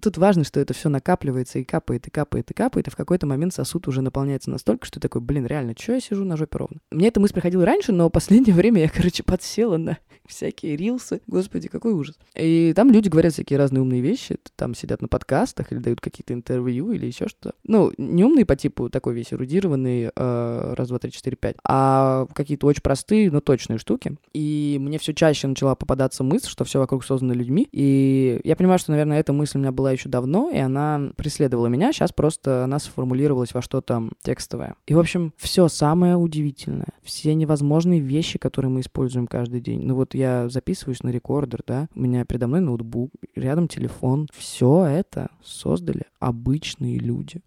Тут 0.00 0.18
важно, 0.18 0.44
что 0.44 0.60
это 0.60 0.74
все 0.74 0.88
накапливается 0.88 1.58
и 1.58 1.64
капает, 1.64 2.06
и 2.06 2.10
капает, 2.10 2.50
и 2.50 2.54
капает, 2.54 2.88
и 2.88 2.90
в 2.90 2.96
какой-то 2.96 3.26
момент 3.26 3.54
сосуд 3.54 3.86
уже 3.88 4.02
наполняется 4.02 4.50
настолько, 4.50 4.86
что 4.86 5.00
такой, 5.00 5.20
блин, 5.20 5.46
реально, 5.46 5.74
что 5.78 5.92
я 5.92 6.00
сижу 6.00 6.24
на 6.24 6.36
жопе 6.36 6.58
ровно? 6.58 6.80
Мне 6.90 7.08
эта 7.08 7.20
мысль 7.20 7.34
приходила 7.34 7.64
раньше, 7.64 7.92
но 7.92 8.10
последнее 8.10 8.54
время 8.54 8.82
я, 8.82 8.88
короче, 8.88 9.22
подсела 9.22 9.76
на 9.76 9.98
всякие 10.26 10.76
рилсы. 10.76 11.20
Господи, 11.26 11.68
какой 11.68 11.92
ужас. 11.92 12.16
И 12.34 12.72
там 12.74 12.90
люди 12.90 13.08
говорят 13.08 13.32
всякие 13.32 13.58
разные 13.58 13.82
умные 13.82 14.00
вещи, 14.00 14.38
там 14.56 14.74
сидят 14.74 15.00
на 15.00 15.08
подкастах 15.08 15.72
или 15.72 15.78
дают 15.78 16.00
какие-то 16.00 16.32
интервью 16.34 16.92
или 16.92 17.06
еще 17.06 17.28
что-то. 17.28 17.54
Ну, 17.64 17.92
не 17.96 18.24
умные 18.24 18.44
по 18.44 18.56
типу 18.56 18.90
такой 18.90 19.14
весь 19.14 19.32
эрудированный, 19.32 20.10
э, 20.14 20.74
раз, 20.76 20.88
два, 20.88 20.98
три, 20.98 21.12
четыре, 21.12 21.36
пять, 21.36 21.56
а 21.64 22.26
какие-то 22.34 22.66
очень 22.66 22.82
простые, 22.82 23.30
но 23.30 23.40
точные 23.40 23.78
штуки. 23.78 24.16
И 24.32 24.78
мне 24.80 24.98
все 24.98 25.14
чаще 25.14 25.46
начала 25.46 25.74
попадаться 25.74 26.24
мысль, 26.24 26.48
что 26.48 26.64
все 26.64 26.78
вокруг 26.78 27.04
создано 27.04 27.34
людьми. 27.34 27.68
И 27.72 28.40
я 28.44 28.56
понимаю, 28.56 28.78
что, 28.78 28.90
наверное, 28.90 29.20
эта 29.20 29.32
мысль 29.32 29.58
у 29.58 29.60
меня 29.60 29.72
была 29.72 29.83
еще 29.92 30.08
давно, 30.08 30.50
и 30.50 30.58
она 30.58 31.10
преследовала 31.16 31.66
меня. 31.66 31.92
Сейчас 31.92 32.12
просто 32.12 32.64
она 32.64 32.78
сформулировалась 32.78 33.54
во 33.54 33.62
что-то 33.62 34.08
текстовое. 34.22 34.74
И, 34.86 34.94
в 34.94 34.98
общем, 34.98 35.32
все 35.36 35.68
самое 35.68 36.16
удивительное, 36.16 36.88
все 37.02 37.34
невозможные 37.34 38.00
вещи, 38.00 38.38
которые 38.38 38.70
мы 38.70 38.80
используем 38.80 39.26
каждый 39.26 39.60
день. 39.60 39.82
Ну 39.84 39.94
вот 39.94 40.14
я 40.14 40.48
записываюсь 40.48 41.02
на 41.02 41.10
рекордер, 41.10 41.62
да, 41.66 41.88
у 41.94 42.00
меня 42.00 42.24
передо 42.24 42.46
мной 42.46 42.60
ноутбук, 42.60 43.10
рядом 43.34 43.68
телефон. 43.68 44.28
Все 44.34 44.84
это 44.84 45.30
создали 45.42 46.04
обычные 46.18 46.98
люди. 46.98 47.40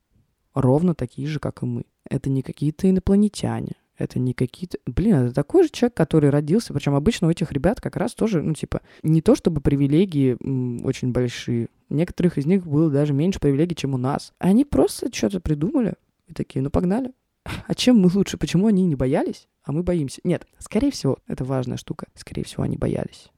Ровно 0.53 0.95
такие 0.95 1.27
же, 1.27 1.39
как 1.39 1.61
и 1.61 1.65
мы. 1.65 1.83
Это 2.09 2.29
не 2.29 2.41
какие-то 2.41 2.89
инопланетяне. 2.89 3.73
Это 3.97 4.19
не 4.19 4.33
какие-то... 4.33 4.77
Блин, 4.85 5.15
это 5.15 5.33
такой 5.33 5.63
же 5.63 5.69
человек, 5.69 5.95
который 5.95 6.29
родился. 6.29 6.73
Причем 6.73 6.93
обычно 6.93 7.27
у 7.27 7.31
этих 7.31 7.51
ребят 7.51 7.81
как 7.81 7.95
раз 7.95 8.13
тоже, 8.13 8.41
ну, 8.41 8.53
типа, 8.53 8.81
не 9.03 9.21
то 9.21 9.35
чтобы 9.35 9.59
привилегии 9.61 10.37
м, 10.41 10.85
очень 10.85 11.11
большие. 11.11 11.69
Некоторых 11.89 12.37
из 12.37 12.45
них 12.45 12.65
было 12.65 12.91
даже 12.91 13.13
меньше 13.13 13.39
привилегий, 13.39 13.75
чем 13.75 13.93
у 13.93 13.97
нас. 13.97 14.33
Они 14.37 14.65
просто 14.65 15.13
что-то 15.13 15.39
придумали 15.39 15.95
и 16.27 16.33
такие, 16.33 16.61
ну, 16.61 16.69
погнали. 16.69 17.11
А 17.65 17.73
чем 17.73 17.97
мы 17.97 18.09
лучше? 18.13 18.37
Почему 18.37 18.67
они 18.67 18.85
не 18.85 18.95
боялись, 18.95 19.47
а 19.63 19.71
мы 19.71 19.81
боимся? 19.81 20.19
Нет, 20.23 20.45
скорее 20.59 20.91
всего, 20.91 21.17
это 21.27 21.45
важная 21.45 21.77
штука. 21.77 22.07
Скорее 22.13 22.43
всего, 22.43 22.63
они 22.63 22.77
боялись. 22.77 23.29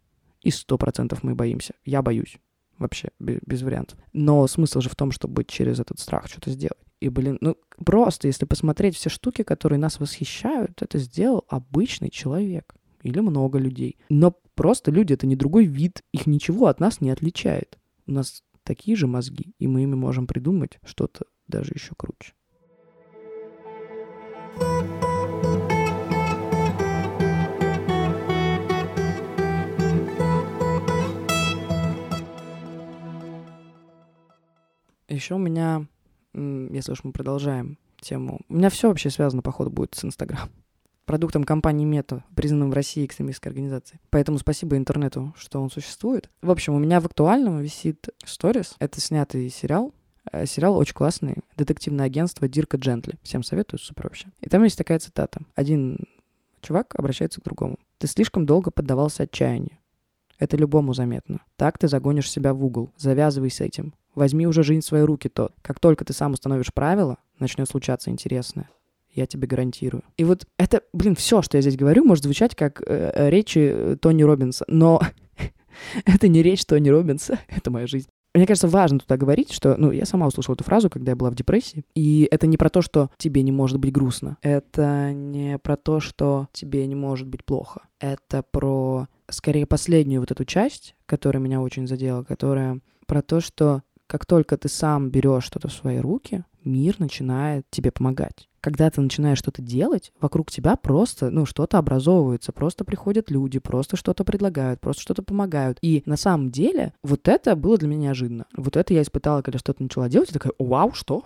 И 0.42 0.52
сто 0.52 0.78
процентов 0.78 1.24
мы 1.24 1.36
боимся. 1.36 1.74
Я 1.86 2.02
боюсь. 2.02 2.38
Вообще, 2.78 3.10
без 3.20 3.62
вариантов. 3.62 4.00
Но 4.14 4.48
смысл 4.48 4.80
же 4.80 4.90
в 4.90 4.96
том, 4.96 5.12
чтобы 5.12 5.44
через 5.44 5.80
этот 5.80 6.00
страх 6.00 6.28
что-то 6.28 6.50
сделать. 6.50 6.78
И, 7.02 7.10
блин, 7.10 7.38
ну 7.40 7.56
просто, 7.86 8.28
если 8.28 8.46
посмотреть 8.46 8.96
все 8.96 9.10
штуки, 9.10 9.44
которые 9.44 9.80
нас 9.80 10.00
восхищают, 10.00 10.82
это 10.82 10.98
сделал 10.98 11.46
обычный 11.48 12.10
человек. 12.10 12.76
Или 13.02 13.22
много 13.22 13.58
людей. 13.58 13.98
Но 14.10 14.36
просто 14.56 14.92
люди— 14.92 15.14
это 15.16 15.26
не 15.26 15.38
другой 15.38 15.66
вид. 15.66 16.04
Их 16.12 16.28
ничего 16.28 16.68
от 16.68 16.82
нас 16.82 17.00
не 17.00 17.12
отличает. 17.12 17.78
У 18.06 18.12
нас 18.12 18.44
такие 18.64 18.98
же 18.98 19.08
мозги, 19.08 19.56
и 19.58 19.68
мы 19.68 19.84
ими 19.84 19.96
можем 19.96 20.28
придумать 20.28 20.80
что-то 20.84 21.26
даже 21.48 21.72
еще 21.74 21.94
круче. 21.96 22.34
Еще 35.08 35.36
у 35.36 35.40
меня, 35.40 35.88
если 36.72 36.92
уж 36.92 37.04
мы 37.04 37.12
продолжаем 37.12 37.78
тему, 38.00 38.42
у 38.50 38.54
меня 38.54 38.70
все 38.70 38.88
вообще 38.88 39.10
связано, 39.10 39.42
походу, 39.42 39.70
будет 39.70 39.96
с 39.96 40.06
Инстаграм. 40.06 40.50
Продуктом 41.06 41.44
компании 41.44 41.86
Мета, 41.86 42.24
признанным 42.36 42.70
в 42.70 42.74
России 42.74 43.06
экстремистской 43.06 43.50
организацией. 43.50 44.00
Поэтому 44.12 44.38
спасибо 44.38 44.78
интернету, 44.78 45.34
что 45.38 45.60
он 45.62 45.72
существует. 45.72 46.30
В 46.42 46.52
общем, 46.52 46.76
у 46.76 46.80
меня 46.80 47.00
в 47.00 47.06
актуальном 47.08 47.60
висит 47.60 48.10
сторис. 48.26 48.76
Это 48.80 49.02
снятый 49.02 49.50
сериал 49.50 49.94
Э, 50.32 50.46
сериал 50.46 50.78
очень 50.78 50.94
классный. 50.94 51.38
Детективное 51.58 52.06
агентство 52.06 52.48
Дирка 52.48 52.78
Джентли. 52.78 53.16
Всем 53.24 53.44
советую, 53.44 53.80
супер 53.80 54.04
вообще. 54.04 54.28
И 54.42 54.50
там 54.50 54.64
есть 54.64 54.78
такая 54.78 55.00
цитата. 55.00 55.42
Один 55.56 55.98
чувак 56.62 56.96
обращается 56.96 57.42
к 57.42 57.44
другому. 57.44 57.78
Ты 57.98 58.08
слишком 58.08 58.46
долго 58.46 58.72
поддавался 58.72 59.24
отчаянию. 59.24 59.78
Это 60.40 60.56
любому 60.56 60.94
заметно. 60.94 61.42
Так 61.58 61.78
ты 61.78 61.88
загонишь 61.88 62.32
себя 62.32 62.54
в 62.54 62.64
угол. 62.64 62.92
Завязывай 62.98 63.52
с 63.52 63.60
этим. 63.60 63.94
Возьми 64.16 64.48
уже 64.48 64.64
жизнь 64.64 64.82
в 64.82 64.86
свои 64.86 65.02
руки, 65.02 65.28
тот. 65.28 65.54
Как 65.62 65.80
только 65.80 66.06
ты 66.06 66.14
сам 66.14 66.34
установишь 66.34 66.74
правила, 66.74 67.18
начнет 67.40 67.70
случаться 67.70 68.10
интересное. 68.10 68.70
Я 69.12 69.26
тебе 69.26 69.48
гарантирую. 69.48 70.04
И 70.18 70.24
вот 70.24 70.48
это, 70.58 70.82
блин, 70.94 71.16
все, 71.16 71.42
что 71.42 71.58
я 71.58 71.62
здесь 71.62 71.76
говорю, 71.76 72.06
может 72.06 72.24
звучать 72.24 72.56
как 72.56 72.82
э, 72.82 73.12
э 73.14 73.30
речи 73.30 73.98
Тони 74.02 74.24
Робинса, 74.24 74.66
но 74.68 75.02
это 76.06 76.28
не 76.28 76.42
речь 76.42 76.66
Тони 76.66 76.90
Робинса, 76.90 77.40
это 77.50 77.70
моя 77.70 77.88
жизнь. 77.88 78.10
Мне 78.36 78.46
кажется, 78.46 78.68
важно 78.68 79.00
туда 79.00 79.18
говорить, 79.18 79.52
что, 79.52 79.76
ну, 79.78 79.92
я 79.92 80.06
сама 80.06 80.28
услышала 80.28 80.54
эту 80.54 80.64
фразу, 80.64 80.90
когда 80.90 81.14
я 81.14 81.16
была 81.16 81.32
в 81.32 81.36
депрессии, 81.36 81.84
и 81.96 82.28
это 82.30 82.46
не 82.46 82.58
про 82.58 82.70
то, 82.70 82.82
что 82.82 83.10
тебе 83.18 83.42
не 83.42 83.52
может 83.52 83.80
быть 83.80 83.92
грустно, 83.92 84.38
это 84.42 85.12
не 85.14 85.58
про 85.58 85.76
то, 85.76 86.00
что 86.00 86.48
тебе 86.52 86.86
не 86.86 86.96
может 86.96 87.28
быть 87.28 87.44
плохо, 87.44 87.82
это 88.00 88.44
про, 88.44 89.08
скорее, 89.30 89.66
последнюю 89.66 90.22
вот 90.22 90.32
эту 90.32 90.46
часть, 90.46 90.96
которая 91.08 91.42
меня 91.42 91.60
очень 91.60 91.88
задела, 91.88 92.24
которая 92.24 92.82
про 93.08 93.24
то, 93.24 93.40
что 93.40 93.82
как 94.06 94.26
только 94.26 94.58
ты 94.58 94.70
сам 94.70 95.10
берешь 95.10 95.46
что-то 95.46 95.68
в 95.68 95.74
свои 95.74 95.98
руки, 95.98 96.44
мир 96.64 96.96
начинает 97.00 97.66
тебе 97.72 97.92
помогать 97.92 98.49
когда 98.62 98.90
ты 98.90 99.02
начинаешь 99.02 99.40
что-то 99.40 99.62
делать, 99.62 100.12
вокруг 100.20 100.52
тебя 100.52 100.76
просто, 100.76 101.30
ну, 101.30 101.46
что-то 101.46 101.78
образовывается, 101.78 102.52
просто 102.52 102.84
приходят 102.84 103.32
люди, 103.32 103.60
просто 103.60 103.96
что-то 103.98 104.24
предлагают, 104.24 104.80
просто 104.80 105.02
что-то 105.02 105.24
помогают. 105.24 105.78
И 105.82 106.04
на 106.06 106.18
самом 106.18 106.52
деле 106.52 106.94
вот 107.04 107.28
это 107.28 107.56
было 107.56 107.78
для 107.78 107.88
меня 107.88 108.00
неожиданно. 108.00 108.46
Вот 108.56 108.78
это 108.78 108.94
я 108.94 109.02
испытала, 109.02 109.42
когда 109.42 109.60
что-то 109.60 109.84
начала 109.84 110.10
делать, 110.10 110.30
и 110.30 110.34
такая, 110.34 110.54
вау, 110.58 110.94
что? 110.94 111.24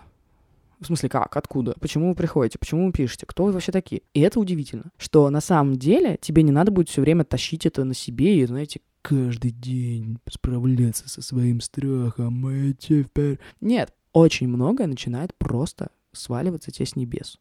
В 0.80 0.86
смысле, 0.86 1.08
как? 1.08 1.38
Откуда? 1.38 1.75
Почему 1.80 2.10
вы 2.10 2.16
приходите? 2.16 2.60
Почему 2.60 2.88
вы 2.88 2.92
пишете? 2.92 3.25
Кто 3.25 3.46
вы 3.46 3.54
вообще 3.54 3.72
такие? 3.72 4.02
И 4.13 4.20
это 4.20 4.40
удивительно, 4.40 4.92
что 4.98 5.30
на 5.30 5.40
самом 5.40 5.78
деле 5.78 6.18
тебе 6.20 6.44
не 6.44 6.52
надо 6.52 6.72
будет 6.72 6.90
все 6.90 7.02
время 7.02 7.24
тащить 7.24 7.66
это 7.66 7.86
на 7.86 7.94
себе 7.94 8.40
и, 8.40 8.46
знаете, 8.46 8.82
каждый 9.02 9.52
день 9.52 10.20
справляться 10.30 11.08
со 11.08 11.22
своим 11.22 11.62
страхом. 11.62 12.46
Нет, 13.62 13.94
очень 14.12 14.48
многое 14.48 14.88
начинает 14.88 15.34
просто 15.36 15.90
сваливаться 16.13 16.72
тебе 16.72 16.86
с 16.86 16.96
небес. 16.96 17.39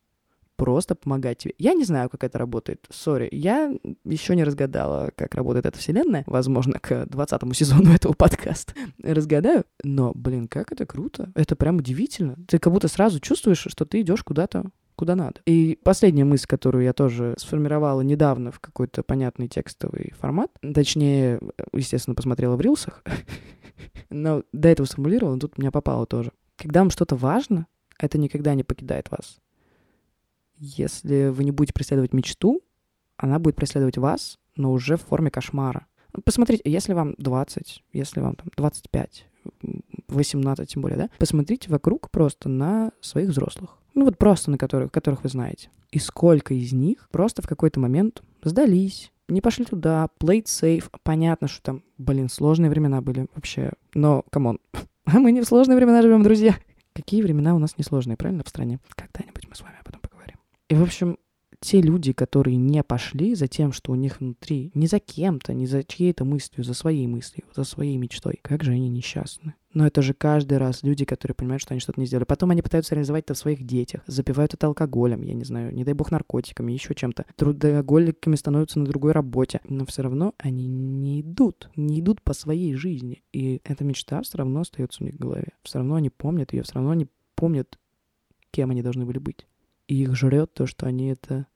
Просто 0.57 0.95
помогать 0.95 1.39
тебе. 1.39 1.55
Я 1.59 1.73
не 1.75 1.85
знаю, 1.85 2.09
как 2.09 2.25
это 2.25 2.39
работает. 2.39 2.87
Сори, 2.91 3.29
я 3.33 3.75
еще 4.05 4.37
не 4.37 4.45
разгадала, 4.45 5.11
как 5.17 5.35
работает 5.35 5.67
эта 5.67 5.79
вселенная. 5.79 6.25
Возможно, 6.27 6.79
к 6.79 7.07
20 7.07 7.57
сезону 7.57 7.93
этого 7.95 8.13
подкаста 8.13 8.75
разгадаю. 9.03 9.65
Но, 9.83 10.13
блин, 10.15 10.47
как 10.47 10.71
это 10.73 10.87
круто. 10.87 11.33
Это 11.35 11.57
прям 11.57 11.79
удивительно. 11.79 12.37
Ты 12.47 12.59
как 12.59 12.73
будто 12.73 12.89
сразу 12.89 13.19
чувствуешь, 13.19 13.67
что 13.69 13.87
ты 13.87 14.03
идешь 14.03 14.23
куда-то 14.23 14.67
куда 14.95 15.17
надо. 15.17 15.41
И 15.47 15.79
последняя 15.83 16.25
мысль, 16.25 16.47
которую 16.47 16.85
я 16.85 16.93
тоже 16.93 17.35
сформировала 17.39 18.03
недавно 18.03 18.53
в 18.53 18.61
какой-то 18.61 19.03
понятный 19.03 19.49
текстовый 19.49 20.13
формат, 20.17 20.53
точнее, 20.75 21.41
естественно, 21.73 22.15
посмотрела 22.15 22.55
в 22.55 22.61
рилсах, 22.61 23.03
но 24.11 24.45
до 24.53 24.69
этого 24.69 24.87
сформулировала, 24.87 25.39
тут 25.39 25.59
меня 25.59 25.73
попало 25.73 26.07
тоже. 26.07 26.31
Когда 26.57 26.81
вам 26.81 26.91
что-то 26.91 27.17
важно, 27.17 27.67
это 28.03 28.19
никогда 28.19 28.55
не 28.55 28.65
покидает 28.65 29.11
вас. 29.11 29.39
Если 30.59 31.29
вы 31.29 31.45
не 31.45 31.53
будете 31.53 31.73
преследовать 31.73 32.13
мечту, 32.13 32.61
она 33.17 33.39
будет 33.39 33.57
преследовать 33.57 33.97
вас, 33.97 34.39
но 34.57 34.73
уже 34.73 34.97
в 34.97 35.03
форме 35.03 35.31
кошмара. 35.31 35.87
Посмотрите, 36.25 36.63
если 36.67 36.93
вам 36.93 37.15
20, 37.17 37.85
если 37.93 38.21
вам 38.21 38.37
там 38.37 38.49
25, 38.57 39.27
18 40.09 40.69
тем 40.69 40.83
более, 40.83 40.99
да, 40.99 41.11
посмотрите 41.19 41.71
вокруг 41.71 42.11
просто 42.11 42.49
на 42.49 42.93
своих 43.01 43.31
взрослых. 43.31 43.79
Ну 43.95 44.05
вот 44.05 44.19
просто 44.19 44.51
на 44.51 44.59
которых, 44.59 44.91
которых 44.91 45.23
вы 45.23 45.29
знаете. 45.29 45.71
И 45.91 45.99
сколько 45.99 46.55
из 46.55 46.73
них 46.73 47.09
просто 47.11 47.41
в 47.41 47.47
какой-то 47.47 47.81
момент 47.81 48.23
сдались, 48.43 49.13
не 49.29 49.41
пошли 49.41 49.65
туда, 49.65 50.09
played 50.19 50.45
safe. 50.45 50.85
Понятно, 51.03 51.49
что 51.49 51.63
там, 51.63 51.83
блин, 51.99 52.29
сложные 52.29 52.71
времена 52.71 53.01
были 53.01 53.27
вообще. 53.35 53.73
Но, 53.95 54.25
come 54.31 54.47
on, 54.47 54.59
мы 55.07 55.33
не 55.33 55.41
в 55.41 55.47
сложные 55.47 55.77
времена 55.77 56.03
живем, 56.03 56.23
друзья. 56.23 56.57
Какие 56.95 57.23
времена 57.23 57.55
у 57.55 57.59
нас 57.59 57.79
несложные, 57.79 58.17
правильно, 58.17 58.45
в 58.45 58.49
стране? 58.49 58.79
Когда-нибудь 58.95 59.49
мы 59.49 59.55
с 59.55 59.61
вами 59.61 59.77
об 59.81 59.89
этом 59.89 60.01
поговорим. 60.01 60.37
И, 60.69 60.75
в 60.75 60.83
общем, 60.83 61.17
те 61.61 61.81
люди, 61.81 62.13
которые 62.13 62.57
не 62.57 62.83
пошли 62.83 63.35
за 63.35 63.47
тем, 63.47 63.73
что 63.73 63.93
у 63.93 63.95
них 63.95 64.21
внутри, 64.21 64.73
не 64.75 64.87
за 64.87 64.99
кем-то, 64.99 65.55
не 65.55 65.67
за 65.67 65.85
чьей-то 65.85 66.25
мыслью, 66.25 66.65
за 66.65 66.75
своей 66.75 67.07
мыслью, 67.07 67.45
за 67.55 67.65
своей 67.65 67.97
мечтой, 67.97 68.41
как 68.43 68.65
же 68.65 68.73
они 68.73 68.89
несчастны. 68.89 69.55
Но 69.75 69.87
это 69.87 70.03
же 70.03 70.13
каждый 70.13 70.59
раз 70.59 70.83
люди, 70.83 71.05
которые 71.05 71.35
понимают, 71.35 71.63
что 71.63 71.73
они 71.73 71.81
что-то 71.81 72.01
не 72.01 72.07
сделали. 72.07 72.25
Потом 72.25 72.51
они 72.51 72.63
пытаются 72.63 72.95
реализовать 72.95 73.25
это 73.25 73.35
в 73.35 73.39
своих 73.39 73.65
детях, 73.65 74.03
запивают 74.07 74.55
это 74.55 74.67
алкоголем, 74.67 75.23
я 75.23 75.35
не 75.35 75.45
знаю, 75.45 75.75
не 75.75 75.85
дай 75.85 75.95
бог 75.95 76.11
наркотиками, 76.11 76.73
еще 76.73 76.95
чем-то. 76.95 77.25
Трудоголиками 77.37 78.37
становятся 78.37 78.79
на 78.79 78.87
другой 78.87 79.13
работе. 79.13 79.61
Но 79.69 79.87
все 79.87 80.03
равно 80.03 80.35
они 80.39 80.67
не 80.67 81.21
идут, 81.21 81.71
не 81.77 82.01
идут 82.01 82.23
по 82.23 82.35
своей 82.35 82.75
жизни. 82.75 83.23
И 83.33 83.61
эта 83.65 83.85
мечта 83.85 84.21
все 84.23 84.39
равно 84.39 84.61
остается 84.61 85.03
у 85.03 85.07
них 85.07 85.15
в 85.15 85.19
голове. 85.19 85.53
Все 85.63 85.79
равно 85.79 85.95
они 85.95 86.11
помнят 86.11 86.53
ее, 86.53 86.63
все 86.63 86.75
равно 86.75 86.91
они 86.91 87.09
помнят, 87.35 87.79
кем 88.51 88.71
они 88.71 88.83
должны 88.83 89.07
были 89.07 89.19
быть. 89.19 89.47
И 89.89 90.03
их 90.03 90.15
жрет 90.15 90.53
то, 90.55 90.67
что 90.67 90.87
они 90.87 91.09
это 91.09 91.47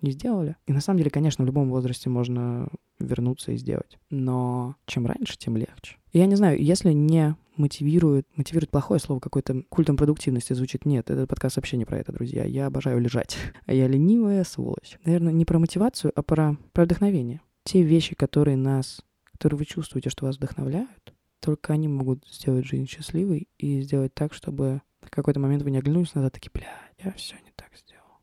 не 0.00 0.12
сделали. 0.12 0.56
И 0.66 0.72
на 0.72 0.80
самом 0.80 0.98
деле, 0.98 1.10
конечно, 1.10 1.44
в 1.44 1.46
любом 1.46 1.70
возрасте 1.70 2.08
можно 2.08 2.68
вернуться 2.98 3.52
и 3.52 3.56
сделать. 3.56 3.98
Но 4.10 4.76
чем 4.86 5.06
раньше, 5.06 5.36
тем 5.38 5.56
легче. 5.56 5.96
Я 6.12 6.26
не 6.26 6.36
знаю, 6.36 6.62
если 6.62 6.92
не 6.92 7.36
мотивирует, 7.56 8.26
мотивирует 8.36 8.70
плохое 8.70 9.00
слово 9.00 9.20
какой-то 9.20 9.62
культом 9.68 9.96
продуктивности 9.96 10.52
звучит. 10.52 10.84
Нет, 10.84 11.10
этот 11.10 11.28
подкаст 11.28 11.56
вообще 11.56 11.76
не 11.76 11.84
про 11.84 11.98
это, 11.98 12.12
друзья. 12.12 12.44
Я 12.44 12.66
обожаю 12.66 13.00
лежать. 13.00 13.36
А 13.66 13.72
я 13.72 13.88
ленивая 13.88 14.44
сволочь. 14.44 14.98
Наверное, 15.04 15.32
не 15.32 15.44
про 15.44 15.58
мотивацию, 15.58 16.12
а 16.14 16.22
про, 16.22 16.56
про 16.72 16.84
вдохновение. 16.84 17.40
Те 17.64 17.82
вещи, 17.82 18.14
которые 18.14 18.56
нас, 18.56 19.00
которые 19.32 19.58
вы 19.58 19.64
чувствуете, 19.64 20.08
что 20.08 20.26
вас 20.26 20.36
вдохновляют, 20.36 21.14
только 21.40 21.72
они 21.72 21.88
могут 21.88 22.26
сделать 22.28 22.66
жизнь 22.66 22.86
счастливой 22.86 23.48
и 23.58 23.80
сделать 23.82 24.14
так, 24.14 24.32
чтобы 24.34 24.82
в 25.00 25.10
какой-то 25.10 25.40
момент 25.40 25.62
вы 25.62 25.70
не 25.70 25.78
оглянулись 25.78 26.14
назад, 26.14 26.32
такие, 26.32 26.50
бля, 26.52 26.72
я 27.02 27.12
все 27.12 27.36
не 27.36 27.52
так 27.54 27.70
сделал. 27.76 28.20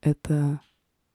Это 0.00 0.60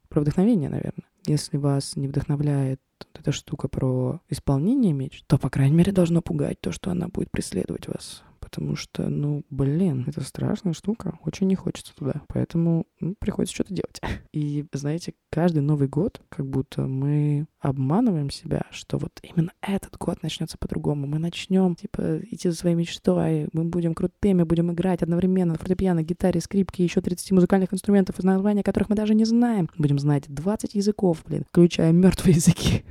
про 0.10 0.22
вдохновение, 0.22 0.70
наверное. 0.70 1.10
Если 1.26 1.58
вас 1.58 1.96
не 1.96 2.08
вдохновляет 2.08 2.82
вот 3.00 3.20
эта 3.20 3.32
штука 3.32 3.68
про 3.68 4.22
исполнение 4.30 4.94
меч, 4.94 5.24
то, 5.28 5.38
по 5.38 5.50
крайней 5.50 5.76
мере, 5.76 5.92
должно 5.92 6.22
пугать 6.22 6.60
то, 6.62 6.72
что 6.72 6.92
она 6.92 7.08
будет 7.08 7.32
преследовать 7.32 7.88
вас 7.88 8.24
потому 8.46 8.76
что, 8.76 9.10
ну, 9.10 9.44
блин, 9.50 10.04
это 10.06 10.22
страшная 10.22 10.74
штука, 10.74 11.18
очень 11.26 11.48
не 11.48 11.56
хочется 11.56 11.96
туда, 11.96 12.22
поэтому 12.28 12.86
ну, 13.00 13.16
приходится 13.18 13.56
что-то 13.56 13.74
делать. 13.74 14.00
И, 14.32 14.66
знаете, 14.72 15.16
каждый 15.32 15.64
Новый 15.64 15.88
год, 15.88 16.22
как 16.30 16.46
будто 16.46 16.84
мы 16.84 17.48
обманываем 17.60 18.30
себя, 18.30 18.62
что 18.70 19.00
вот 19.00 19.20
именно 19.24 19.52
этот 19.62 19.98
год 19.98 20.22
начнется 20.22 20.60
по-другому, 20.60 21.08
мы 21.08 21.18
начнем, 21.18 21.76
типа, 21.76 22.20
идти 22.30 22.50
за 22.50 22.56
своей 22.56 22.76
мечтой, 22.76 23.50
мы 23.52 23.64
будем 23.64 23.96
крутыми, 23.96 24.44
будем 24.44 24.72
играть 24.72 25.02
одновременно 25.02 25.54
на 25.54 25.58
фортепиано, 25.58 26.04
гитаре, 26.04 26.40
скрипке, 26.40 26.84
еще 26.84 27.02
30 27.02 27.32
музыкальных 27.32 27.74
инструментов, 27.74 28.20
из 28.20 28.24
названия 28.24 28.62
которых 28.62 28.90
мы 28.90 28.96
даже 28.96 29.16
не 29.16 29.26
знаем. 29.26 29.70
Будем 29.76 29.98
знать 29.98 30.26
20 30.28 30.76
языков, 30.76 31.24
блин, 31.26 31.46
включая 31.50 31.92
мертвые 31.92 32.36
языки 32.36 32.84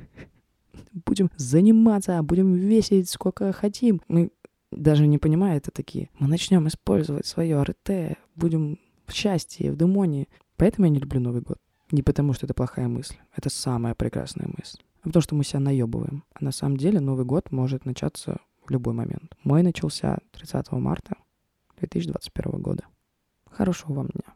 будем 1.05 1.29
заниматься, 1.37 2.21
будем 2.23 2.53
весить 2.53 3.09
сколько 3.09 3.53
хотим. 3.53 4.01
Мы 4.07 4.31
даже 4.71 5.07
не 5.07 5.17
понимая 5.17 5.57
это 5.57 5.71
такие. 5.71 6.09
Мы 6.19 6.27
начнем 6.27 6.67
использовать 6.67 7.25
свое 7.25 7.61
РТ, 7.61 8.17
будем 8.35 8.79
в 9.05 9.13
счастье, 9.13 9.71
в 9.71 9.77
демонии. 9.77 10.27
Поэтому 10.57 10.87
я 10.87 10.91
не 10.93 10.99
люблю 10.99 11.19
Новый 11.19 11.41
год. 11.41 11.59
Не 11.91 12.01
потому, 12.01 12.33
что 12.33 12.45
это 12.45 12.53
плохая 12.53 12.87
мысль. 12.87 13.15
Это 13.35 13.49
самая 13.49 13.93
прекрасная 13.95 14.47
мысль. 14.47 14.79
А 15.01 15.07
потому, 15.07 15.21
что 15.21 15.35
мы 15.35 15.43
себя 15.43 15.59
наебываем. 15.59 16.23
А 16.33 16.43
на 16.43 16.51
самом 16.51 16.77
деле 16.77 16.99
Новый 16.99 17.25
год 17.25 17.51
может 17.51 17.85
начаться 17.85 18.39
в 18.65 18.71
любой 18.71 18.93
момент. 18.93 19.35
Мой 19.43 19.61
начался 19.61 20.17
30 20.31 20.71
марта 20.73 21.15
2021 21.77 22.61
года. 22.61 22.85
Хорошего 23.49 23.93
вам 23.93 24.07
дня. 24.07 24.33